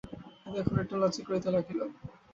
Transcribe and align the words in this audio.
এতক্ষণে 0.49 0.81
একটু 0.83 0.95
লজ্জা 1.01 1.21
করিতে 1.27 1.49
লাগিল। 1.55 1.79